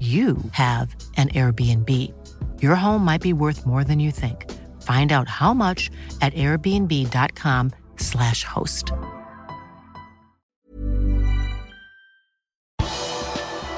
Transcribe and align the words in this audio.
you 0.00 0.36
have 0.52 0.94
an 1.16 1.30
Airbnb. 1.30 2.12
Your 2.60 2.74
home 2.74 3.02
might 3.04 3.22
be 3.22 3.32
worth 3.32 3.64
more 3.64 3.84
than 3.84 3.98
you 3.98 4.10
think. 4.10 4.52
Find 4.82 5.10
out 5.12 5.28
how 5.28 5.54
much 5.54 5.90
at 6.20 6.34
airbnb.com/slash 6.34 8.44
host. 8.44 8.92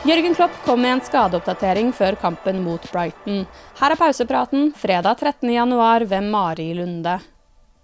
Jørgen 0.08 0.34
Klopp 0.34 0.52
kom 0.64 0.80
med 0.80 0.92
en 0.92 1.00
skadeoppdatering 1.04 1.90
før 1.92 2.16
kampen 2.16 2.62
mot 2.64 2.84
Brighton. 2.92 3.42
Her 3.76 3.92
er 3.92 4.00
pausepraten 4.00 4.70
fredag 4.72 5.20
13.1 5.20 6.06
ved 6.08 6.30
Mari 6.32 6.70
Lunde. 6.78 7.18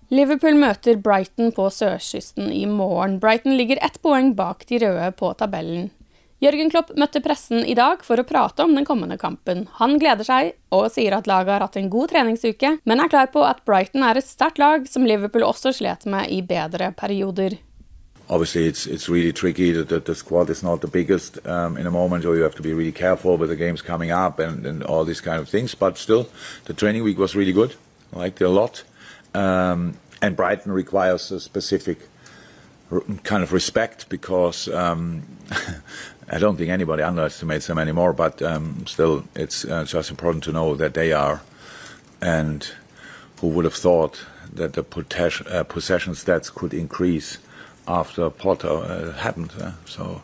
Liverpool 0.09 0.57
møter 0.57 0.97
Brighton 0.97 1.53
på 1.53 1.67
sørkysten 1.69 2.49
i 2.53 2.65
morgen. 2.71 3.19
Brighton 3.21 3.59
ligger 3.59 3.83
ett 3.85 4.01
poeng 4.01 4.33
bak 4.37 4.65
de 4.71 4.79
røde 4.81 5.11
på 5.19 5.35
tabellen. 5.37 5.91
Jørgen 6.43 6.71
Klopp 6.73 6.91
møtte 6.99 7.23
pressen 7.25 7.63
i 7.65 7.77
dag 7.79 8.03
for 8.05 8.21
å 8.21 8.27
prate 8.27 8.65
om 8.67 8.75
den 8.77 8.87
kommende 8.89 9.17
kampen. 9.21 9.67
Han 9.79 9.99
gleder 10.03 10.27
seg 10.27 10.55
og 10.75 10.91
sier 10.93 11.15
at 11.17 11.29
laget 11.31 11.55
har 11.55 11.65
hatt 11.65 11.79
en 11.81 11.93
god 11.93 12.11
treningsuke, 12.13 12.79
men 12.85 13.01
er 13.01 13.13
klar 13.13 13.31
på 13.33 13.45
at 13.47 13.63
Brighton 13.69 14.03
er 14.05 14.19
et 14.19 14.29
sterkt 14.29 14.59
lag 14.61 14.89
som 14.91 15.07
Liverpool 15.07 15.47
også 15.47 15.73
slet 15.79 16.05
med 16.11 16.33
i 16.35 16.43
bedre 16.43 16.93
perioder. 16.97 17.61
obviously 18.29 18.67
it's 18.67 18.87
it's 18.87 19.09
really 19.09 19.33
tricky 19.33 19.71
the, 19.73 20.01
the, 20.01 20.15
squad 20.15 20.49
is 20.51 20.63
not 20.63 20.81
the 20.81 20.89
biggest 20.89 21.47
um, 21.47 21.77
in 21.77 21.87
a 21.87 21.91
moment, 21.91 22.25
or 22.25 22.37
you 22.37 22.43
have 22.43 22.55
to 22.55 22.63
be 22.63 22.73
really 22.73 22.93
careful 22.93 23.37
with 23.37 23.51
the 23.51 23.57
games 23.57 23.83
coming 23.83 24.11
up 24.11 24.39
and, 24.39 24.67
and 24.67 24.83
all 24.83 25.05
these 25.05 25.21
kind 25.21 25.41
of 25.41 25.49
things. 25.49 25.75
But 25.75 25.99
still, 25.99 26.29
the 26.65 26.75
training 26.75 27.05
week 27.05 27.19
was 27.19 27.37
really 27.37 27.53
good. 27.53 27.75
I 28.15 28.19
liked 28.19 28.41
it 28.41 28.45
a 28.45 28.49
lot. 28.49 28.83
Um, 29.35 29.99
and 30.23 30.37
Brighton 30.37 30.73
requires 30.73 31.31
a 31.31 31.41
specific 31.41 31.99
kind 33.25 33.43
of 33.43 33.53
respect 33.53 34.09
because 34.09 34.69
um, 34.69 35.23
I 36.29 36.39
don't 36.39 36.57
think 36.57 36.71
anybody 36.71 37.03
underestimates 37.03 37.67
them 37.67 37.79
anymore. 37.79 38.13
But 38.13 38.43
um, 38.43 38.87
still, 38.87 39.25
it's 39.35 39.65
uh, 39.65 39.85
just 39.85 40.11
important 40.11 40.45
to 40.45 40.53
know 40.53 40.75
that 40.77 40.95
they 40.95 41.13
are. 41.13 41.43
And 42.21 42.69
who 43.41 43.49
would 43.49 43.65
have 43.65 43.75
thought 43.75 44.25
that 44.53 44.73
the 44.75 44.85
uh, 45.51 45.65
possession 45.65 46.15
stats 46.15 46.55
could 46.55 46.73
increase? 46.73 47.39
after 47.87 48.31
Potter 48.31 48.69
uh, 48.69 49.13
happened. 49.13 49.53
So 49.85 50.23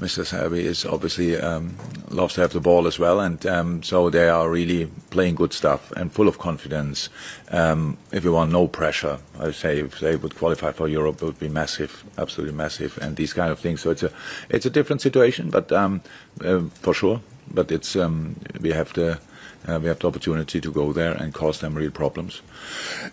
Mr. 0.00 0.24
Zerbi 0.24 0.60
is 0.60 0.86
obviously 0.86 1.36
um, 1.36 1.76
loves 2.08 2.34
to 2.34 2.40
have 2.40 2.54
the 2.54 2.60
ball 2.60 2.86
as 2.86 2.98
well, 2.98 3.20
and 3.20 3.44
um, 3.46 3.82
so 3.82 4.08
they 4.08 4.30
are 4.30 4.48
really 4.48 4.86
playing 5.10 5.34
good 5.34 5.52
stuff 5.52 5.92
and 5.92 6.10
full 6.10 6.26
of 6.26 6.38
confidence. 6.38 7.10
Um, 7.50 7.98
if 8.10 8.24
you 8.24 8.32
want 8.32 8.50
no 8.50 8.66
pressure, 8.66 9.18
I 9.38 9.44
would 9.44 9.54
say 9.54 9.80
if 9.80 10.00
they 10.00 10.16
would 10.16 10.36
qualify 10.36 10.72
for 10.72 10.88
Europe, 10.88 11.20
it 11.20 11.26
would 11.26 11.38
be 11.38 11.50
massive, 11.50 12.02
absolutely 12.16 12.56
massive, 12.56 12.98
and 13.02 13.16
these 13.16 13.34
kind 13.34 13.52
of 13.52 13.58
things. 13.58 13.82
So 13.82 13.90
it's 13.90 14.02
a 14.02 14.10
it's 14.48 14.64
a 14.64 14.70
different 14.70 15.02
situation, 15.02 15.50
but 15.50 15.70
um, 15.70 16.00
uh, 16.42 16.60
for 16.80 16.94
sure. 16.94 17.20
But 17.52 17.70
it's 17.70 17.94
um, 17.94 18.36
we 18.58 18.70
have 18.70 18.94
the 18.94 19.20
uh, 19.68 19.78
we 19.80 19.88
have 19.88 19.98
the 19.98 20.06
opportunity 20.06 20.60
to 20.60 20.70
go 20.72 20.92
there 20.92 21.12
and 21.12 21.34
cause 21.34 21.60
them 21.60 21.74
real 21.74 21.90
problems. 21.90 22.42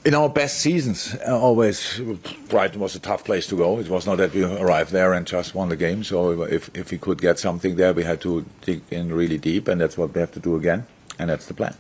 In 0.06 0.13
our 0.13 0.30
best 0.30 0.59
seasons, 0.59 1.16
uh, 1.28 1.38
always 1.38 2.00
Brighton 2.50 2.80
was 2.80 2.96
a 2.96 3.00
tough 3.00 3.24
place 3.24 3.47
to 3.47 3.58
go. 3.58 3.80
It 3.80 3.90
was 3.90 4.06
not 4.06 4.18
that 4.18 4.34
we 4.34 4.44
arrived 4.44 4.91
there 4.91 5.13
and 5.13 5.28
just 5.28 5.56
won 5.56 5.69
the 5.69 5.75
game. 5.75 6.03
So 6.03 6.44
if 6.44 6.69
if 6.74 6.91
we 6.91 6.97
could 6.97 7.22
get 7.22 7.40
something 7.40 7.75
there, 7.75 7.94
we 7.94 8.03
had 8.03 8.22
to 8.22 8.46
dig 8.66 8.81
in 8.90 9.13
really 9.13 9.38
deep, 9.38 9.68
and 9.68 9.81
that's 9.81 9.97
what 9.97 10.13
we 10.13 10.19
have 10.22 10.31
to 10.34 10.40
do 10.40 10.56
again, 10.56 10.85
and 11.19 11.30
that's 11.30 11.47
the 11.47 11.53
plan. 11.53 11.74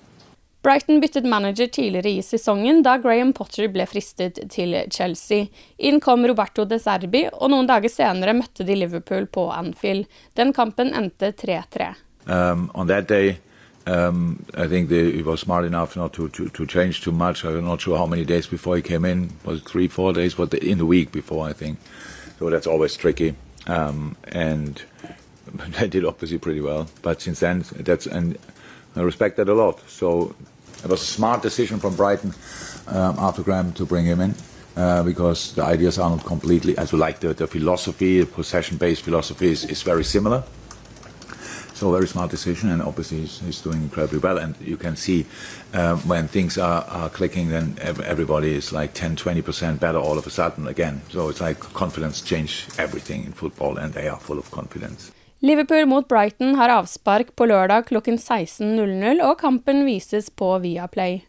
Brighton 0.61 0.99
byttet 0.99 1.23
manager 1.23 1.67
tidligere 1.67 2.09
i 2.09 2.21
sesongen 2.21 2.81
da 2.83 2.97
Graham 2.97 3.29
Potter 3.33 3.69
ble 3.71 3.85
fristet 3.87 4.39
til 4.51 4.73
Chelsea. 4.91 5.47
Inn 5.77 6.01
kom 6.03 6.25
Roberto 6.27 6.65
De 6.65 6.79
Serbi, 6.79 7.21
og 7.31 7.53
noen 7.53 7.69
dager 7.69 7.93
senere 7.93 8.33
møtte 8.35 8.65
de 8.67 8.75
Liverpool 8.75 9.29
på 9.31 9.45
Anfield. 9.53 10.09
Den 10.35 10.51
kampen 10.53 10.91
endte 10.91 11.31
3-3. 11.31 11.93
Um, 12.27 12.67
on 12.73 12.87
that 12.87 13.07
day, 13.07 13.37
um, 13.87 14.45
I 14.53 14.67
think 14.67 14.89
they, 14.89 15.11
he 15.11 15.21
was 15.21 15.39
smart 15.39 15.63
enough 15.63 15.95
not 15.95 16.11
to, 16.13 16.27
to, 16.29 16.49
to, 16.49 16.65
change 16.65 17.01
too 17.01 17.13
much. 17.13 17.45
I'm 17.45 17.63
not 17.63 17.79
sure 17.79 17.97
how 17.97 18.05
many 18.05 18.25
days 18.25 18.45
before 18.45 18.75
he 18.75 18.81
came 18.81 19.05
in. 19.05 19.31
Was 19.45 19.61
three, 19.61 19.87
four 19.87 20.11
days? 20.11 20.33
But 20.33 20.53
in 20.55 20.77
the 20.77 20.85
week 20.85 21.13
before, 21.13 21.47
I 21.47 21.53
think. 21.53 21.79
So 22.37 22.49
that's 22.49 22.67
always 22.67 22.97
tricky. 22.97 23.35
Um, 23.65 24.17
and 24.27 24.81
they 25.79 25.87
did 25.87 26.03
obviously 26.03 26.37
pretty 26.37 26.59
well. 26.59 26.87
But 27.01 27.21
since 27.21 27.39
then, 27.39 27.63
that's 27.77 28.07
and 28.07 28.37
I 28.97 29.01
respect 29.01 29.37
that 29.37 29.47
a 29.47 29.53
lot. 29.53 29.79
So 29.89 30.35
it 30.83 30.89
was 30.89 31.01
a 31.01 31.05
smart 31.05 31.41
decision 31.41 31.79
from 31.79 31.95
Brighton 31.95 32.33
um, 32.87 33.15
after 33.17 33.41
Graham 33.41 33.71
to 33.73 33.85
bring 33.85 34.05
him 34.05 34.19
in. 34.19 34.35
Uh, 34.75 35.01
because 35.01 35.55
the 35.55 35.63
ideas 35.63 35.97
are 35.97 36.09
not 36.09 36.23
completely, 36.23 36.77
as 36.77 36.93
we 36.93 36.99
like 36.99 37.19
the, 37.19 37.33
the 37.33 37.47
philosophy, 37.47 38.19
the 38.19 38.27
possession-based 38.27 39.01
philosophy 39.01 39.47
is, 39.47 39.65
is 39.65 39.81
very 39.81 40.03
similar. 40.03 40.43
So 41.77 41.91
very 41.91 42.07
smart 42.07 42.31
decision, 42.31 42.71
and 42.71 42.81
obviously 42.81 43.19
he's, 43.19 43.39
he's 43.39 43.61
doing 43.61 43.83
incredibly 43.83 44.17
well. 44.17 44.39
And 44.39 44.55
you 44.59 44.77
can 44.77 44.95
see 44.95 45.27
uh, 45.75 45.95
when 46.07 46.27
things 46.27 46.57
are, 46.57 46.83
are 46.89 47.07
clicking, 47.09 47.49
then 47.49 47.75
everybody 47.83 48.55
is 48.55 48.71
like 48.71 48.95
10, 48.95 49.15
20% 49.15 49.79
better 49.79 49.99
all 49.99 50.17
of 50.17 50.25
a 50.25 50.31
sudden 50.31 50.67
again. 50.67 51.03
So 51.11 51.29
it's 51.29 51.39
like 51.39 51.59
confidence 51.59 52.21
change 52.21 52.67
everything 52.79 53.25
in 53.25 53.33
football, 53.33 53.77
and 53.77 53.93
they 53.93 54.07
are 54.07 54.17
full 54.17 54.39
of 54.39 54.49
confidence. 54.49 55.11
Liverpool 55.39 55.85
mot 55.85 56.07
Brighton 56.07 56.55
har 56.55 56.69
avspark 56.69 57.35
på 57.35 57.45
lørdag 57.45 57.85
klokken 57.91 58.17
16.00, 58.17 59.21
og 59.21 59.37
kampen 59.37 59.85
vises 59.85 60.31
på 60.33 60.55
Viaplay. 60.65 61.26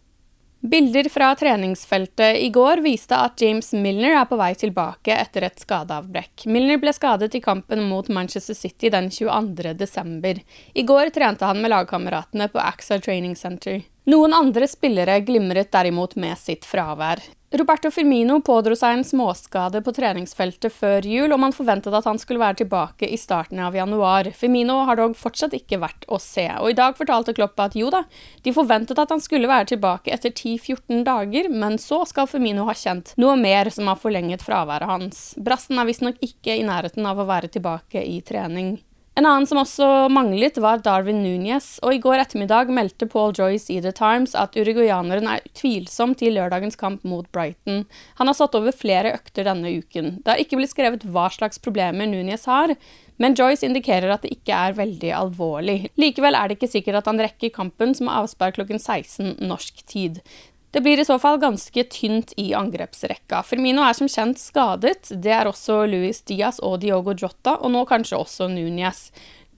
Bilder 0.60 1.08
fra 1.08 1.34
treningsfeltet 1.34 2.36
i 2.36 2.48
går 2.50 2.80
viste 2.82 3.14
at 3.14 3.38
James 3.42 3.70
Milner 3.72 4.16
er 4.18 4.24
på 4.26 4.34
vei 4.40 4.50
tilbake 4.58 5.14
etter 5.14 5.46
et 5.46 5.62
skadeavbrekk. 5.62 6.48
Milner 6.50 6.80
ble 6.82 6.90
skadet 6.96 7.36
i 7.38 7.40
kampen 7.44 7.84
mot 7.86 8.10
Manchester 8.10 8.58
City 8.58 8.90
den 8.90 9.06
22. 9.14 9.76
desember. 9.78 10.40
I 10.74 10.82
går 10.82 11.12
trente 11.14 11.46
han 11.46 11.62
med 11.62 11.70
lagkameratene 11.70 12.50
på 12.50 12.58
AXA 12.58 12.98
Training 12.98 13.38
Center. 13.38 13.84
Noen 14.10 14.34
andre 14.34 14.66
spillere 14.66 15.20
glimret 15.22 15.70
derimot 15.70 16.18
med 16.18 16.34
sitt 16.42 16.66
fravær. 16.66 17.22
Roberto 17.50 17.88
Firmino 17.88 18.34
pådro 18.44 18.74
seg 18.76 18.98
en 18.98 19.04
småskade 19.08 19.80
på 19.80 19.92
treningsfeltet 19.96 20.68
før 20.68 21.06
jul, 21.08 21.32
og 21.32 21.40
man 21.40 21.54
forventet 21.56 21.94
at 21.96 22.04
han 22.04 22.18
skulle 22.20 22.42
være 22.42 22.58
tilbake 22.60 23.08
i 23.08 23.16
starten 23.16 23.62
av 23.64 23.76
januar. 23.76 24.28
Firmino 24.36 24.82
har 24.84 24.98
dog 25.00 25.14
fortsatt 25.16 25.56
ikke 25.56 25.78
vært 25.80 26.04
å 26.12 26.18
se, 26.20 26.44
og 26.60 26.68
i 26.68 26.76
dag 26.76 26.98
fortalte 26.98 27.32
Klopp 27.32 27.56
at 27.64 27.78
jo 27.78 27.88
da, 27.94 28.02
de 28.44 28.52
forventet 28.52 29.00
at 29.00 29.14
han 29.14 29.24
skulle 29.24 29.48
være 29.48 29.70
tilbake 29.72 30.12
etter 30.12 30.34
10-14 30.34 31.00
dager, 31.08 31.48
men 31.48 31.80
så 31.80 32.02
skal 32.10 32.28
Firmino 32.28 32.68
ha 32.68 32.76
kjent 32.76 33.14
noe 33.16 33.38
mer 33.40 33.72
som 33.72 33.88
har 33.88 33.96
forlenget 33.96 34.44
fraværet 34.44 34.92
hans. 34.92 35.22
Brassen 35.40 35.80
er 35.80 35.88
visstnok 35.88 36.20
ikke 36.20 36.52
i 36.52 36.68
nærheten 36.68 37.08
av 37.08 37.16
å 37.16 37.28
være 37.32 37.48
tilbake 37.56 38.04
i 38.04 38.20
trening. 38.28 38.74
En 39.18 39.26
annen 39.26 39.48
som 39.50 39.58
også 39.58 39.86
manglet, 40.14 40.60
var 40.62 40.78
Darwin 40.84 41.24
Núñez, 41.24 41.72
og 41.82 41.90
i 41.90 41.98
går 41.98 42.20
ettermiddag 42.22 42.68
meldte 42.70 43.08
Paul 43.10 43.32
Joyce 43.34 43.72
i 43.74 43.80
The 43.82 43.90
Times 43.90 44.36
at 44.38 44.54
uruguayaneren 44.54 45.26
er 45.26 45.42
tvilsom 45.58 46.12
til 46.20 46.36
lørdagens 46.36 46.78
kamp 46.78 47.02
mot 47.02 47.26
Brighton. 47.34 47.80
Han 48.20 48.30
har 48.30 48.36
satt 48.38 48.54
over 48.54 48.70
flere 48.70 49.16
økter 49.16 49.48
denne 49.48 49.72
uken. 49.80 50.20
Det 50.22 50.30
har 50.30 50.42
ikke 50.42 50.60
blitt 50.60 50.70
skrevet 50.70 51.06
hva 51.10 51.26
slags 51.34 51.58
problemer 51.64 52.06
Núñez 52.06 52.46
har, 52.46 52.76
men 53.18 53.34
Joyce 53.34 53.66
indikerer 53.66 54.14
at 54.14 54.22
det 54.22 54.36
ikke 54.36 54.54
er 54.54 54.78
veldig 54.78 55.10
alvorlig. 55.24 55.80
Likevel 55.98 56.38
er 56.38 56.46
det 56.46 56.60
ikke 56.60 56.70
sikkert 56.76 57.00
at 57.00 57.10
han 57.10 57.18
rekker 57.18 57.50
kampen, 57.58 57.98
som 57.98 58.06
er 58.06 58.20
avspark 58.20 58.60
klokken 58.60 58.78
16 58.78 59.34
norsk 59.50 59.82
tid. 59.90 60.22
Det 60.70 60.80
blir 60.84 61.00
i 61.00 61.04
så 61.04 61.16
fall 61.18 61.38
ganske 61.40 61.84
tynt 61.84 62.34
i 62.36 62.50
angrepsrekka. 62.54 63.40
Firmino 63.42 63.82
er 63.86 63.96
som 63.96 64.08
kjent 64.08 64.40
skadet. 64.40 65.08
Det 65.16 65.32
er 65.32 65.48
også 65.48 65.86
Luis 65.88 66.20
Diaz 66.28 66.60
og 66.60 66.82
Diogo 66.82 67.14
Jota, 67.16 67.56
og 67.56 67.72
nå 67.72 67.86
kanskje 67.88 68.20
også 68.20 68.50
Núñez. 68.52 69.08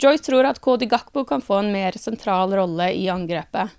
Joyce 0.01 0.25
tror 0.29 0.47
at 0.47 0.63
Cody 0.63 0.87
Gakbo 0.89 1.25
kan 1.27 1.43
få 1.43 1.59
en 1.61 1.73
mer 1.75 1.99
sentral 1.99 2.55
rolle 2.55 2.93
i 2.95 3.09
angrepet. 3.11 3.75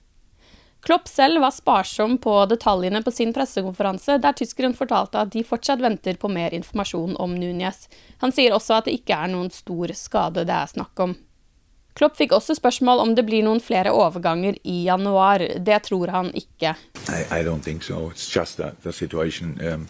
Klopp 0.81 1.07
selv 1.07 1.42
var 1.42 1.54
sparsom 1.54 2.18
på 2.18 2.33
detaljene 2.50 3.04
på 3.06 3.12
sin 3.13 3.31
pressekonferanse, 3.33 4.18
der 4.18 4.33
tyskeren 4.33 4.74
fortalte 4.74 5.22
at 5.22 5.31
de 5.31 5.44
fortsatt 5.45 5.81
venter 5.81 6.18
på 6.18 6.30
mer 6.30 6.54
informasjon 6.57 7.16
om 7.22 7.36
Núñez. 7.38 7.86
Han 8.25 8.33
sier 8.33 8.57
også 8.57 8.80
at 8.80 8.89
det 8.89 8.98
ikke 9.00 9.18
er 9.18 9.31
noen 9.31 9.54
stor 9.54 9.94
skade 9.95 10.44
det 10.50 10.57
er 10.57 10.74
snakk 10.74 11.06
om. 11.06 11.16
Klopp 11.93 12.15
fikk 12.17 12.31
også 12.31 12.55
spørsmål 12.55 13.03
om 13.03 13.15
det 13.15 13.25
blir 13.27 13.43
noen 13.43 13.59
flere 13.63 13.91
overganger 13.91 14.55
i 14.63 14.83
januar. 14.88 15.43
Det 15.59 15.81
tror 15.89 16.13
han 16.13 16.31
ikke. 16.33 16.75
I, 17.09 17.23
I 17.39 17.43
so. 17.81 18.11
That. 18.55 18.75
Um, 19.73 19.88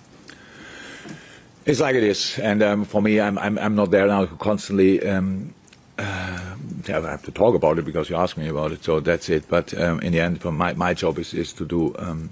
like 1.80 1.96
and 2.40 2.64
um, 2.64 2.88
me, 3.04 3.20
I'm, 3.20 3.38
I'm 3.38 3.58
I'm 3.60 3.76
not 3.76 3.92
there 3.92 4.08
now 4.08 4.26
constantly. 4.26 5.02
Um, 5.08 5.54
uh, 6.00 6.56
I 6.90 6.92
have 6.92 7.24
to 7.24 7.32
talk 7.32 7.56
about 7.56 7.78
it 7.78 7.86
because 7.86 8.10
you 8.10 8.16
asked 8.16 8.38
me 8.38 8.48
about 8.48 8.72
it, 8.72 8.84
so 8.84 9.00
that's 9.00 9.30
it. 9.30 9.48
But 9.48 9.74
um, 9.80 10.00
in 10.00 10.14
the 10.14 10.20
end, 10.20 10.44
my, 10.44 10.74
my 10.74 10.94
job 10.96 11.20
is, 11.20 11.34
is 11.34 11.54
to 11.54 11.66
do 11.66 11.96
um, 12.00 12.32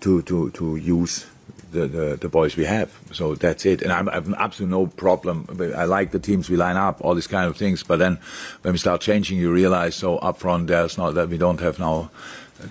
to 0.00 0.22
to 0.22 0.50
to 0.50 0.76
use 0.76 1.26
the, 1.72 1.86
the, 1.86 2.16
the, 2.16 2.28
boys 2.28 2.56
we 2.56 2.64
have. 2.64 2.96
So 3.12 3.34
that's 3.34 3.66
it. 3.66 3.82
And 3.82 3.92
I'm, 3.92 4.08
I 4.08 4.14
have 4.14 4.32
absolutely 4.34 4.76
no 4.76 4.86
problem. 4.86 5.46
I 5.76 5.84
like 5.84 6.12
the 6.12 6.18
teams 6.18 6.48
we 6.48 6.56
line 6.56 6.76
up, 6.76 7.00
all 7.00 7.14
these 7.14 7.26
kind 7.26 7.48
of 7.48 7.56
things. 7.56 7.82
But 7.82 7.98
then 7.98 8.18
when 8.62 8.72
we 8.72 8.78
start 8.78 9.00
changing, 9.00 9.38
you 9.38 9.52
realize 9.52 9.94
so 9.94 10.18
up 10.18 10.38
front 10.38 10.68
there's 10.68 10.98
not 10.98 11.14
that 11.14 11.28
we 11.28 11.38
don't 11.38 11.60
have 11.60 11.78
now 11.78 12.10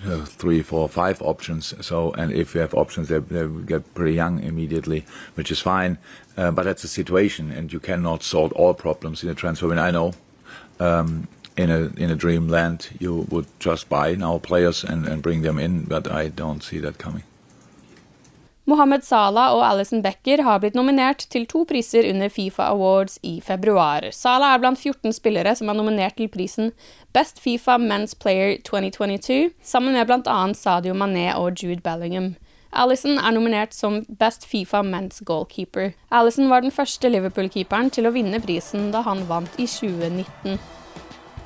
uh, 0.06 0.24
three, 0.24 0.62
four, 0.62 0.88
five 0.88 1.20
options. 1.22 1.74
So 1.84 2.12
and 2.12 2.32
if 2.32 2.54
we 2.54 2.60
have 2.60 2.74
options, 2.74 3.08
they, 3.08 3.18
they 3.18 3.46
get 3.66 3.94
pretty 3.94 4.14
young 4.14 4.42
immediately, 4.42 5.04
which 5.34 5.50
is 5.50 5.60
fine. 5.60 5.98
Uh, 6.36 6.50
but 6.50 6.64
that's 6.64 6.84
a 6.84 6.88
situation, 6.88 7.50
and 7.50 7.72
you 7.72 7.78
cannot 7.80 8.22
solve 8.22 8.52
all 8.52 8.72
problems 8.72 9.22
in 9.22 9.28
a 9.28 9.34
transfer. 9.34 9.72
I 9.74 9.90
know. 9.90 10.14
Um, 10.80 11.28
in 11.54 11.70
a 11.70 11.92
in 11.98 12.10
a 12.10 12.16
dreamland, 12.16 12.88
you 12.98 13.26
would 13.28 13.46
just 13.58 13.90
buy 13.90 14.14
now 14.14 14.38
players 14.38 14.84
and, 14.84 15.06
and 15.06 15.22
bring 15.22 15.42
them 15.42 15.58
in, 15.58 15.84
but 15.84 16.10
I 16.10 16.28
don't 16.28 16.62
see 16.62 16.78
that 16.78 16.96
coming. 16.96 17.24
Mohammed 18.64 19.02
Salah 19.02 19.56
og 19.56 19.64
Alison 19.66 20.04
Becker 20.04 20.44
har 20.46 20.60
blitt 20.62 20.76
nominert 20.78 21.24
til 21.34 21.48
to 21.50 21.64
priser 21.66 22.06
under 22.06 22.30
Fifa 22.30 22.68
Awards 22.70 23.16
i 23.26 23.40
februar. 23.42 24.06
Salah 24.14 24.54
er 24.54 24.62
blant 24.62 24.78
14 24.78 25.16
spillere 25.16 25.56
som 25.58 25.72
er 25.72 25.74
nominert 25.74 26.14
til 26.20 26.30
prisen 26.30 26.70
Best 27.12 27.42
Fifa 27.42 27.74
Men's 27.82 28.14
Player 28.14 28.54
2022, 28.62 29.50
sammen 29.66 29.98
med 29.98 30.06
bl.a. 30.06 30.38
Sadio 30.54 30.94
Mané 30.94 31.32
og 31.34 31.58
Jude 31.58 31.82
Bellingham. 31.82 32.36
Alison 32.72 33.18
er 33.18 33.34
nominert 33.34 33.74
som 33.74 34.04
Best 34.06 34.46
Fifa 34.46 34.84
Men's 34.86 35.18
Goalkeeper. 35.26 35.90
Alison 36.10 36.48
var 36.48 36.62
den 36.62 36.70
første 36.70 37.10
Liverpool-keeperen 37.10 37.90
til 37.90 38.06
å 38.06 38.14
vinne 38.14 38.40
prisen 38.40 38.92
da 38.94 39.02
han 39.02 39.26
vant 39.26 39.58
i 39.58 39.66
2019. 39.66 40.60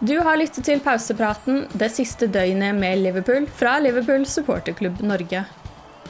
Du 0.04 0.18
har 0.20 0.36
lyttet 0.36 0.68
til 0.68 0.84
pausepraten 0.84 1.64
det 1.80 1.88
siste 1.96 2.28
døgnet 2.28 2.76
med 2.76 3.00
Liverpool 3.00 3.48
fra 3.48 3.78
Liverpool 3.80 4.28
supporterklubb 4.28 5.00
Norge. 5.00 5.46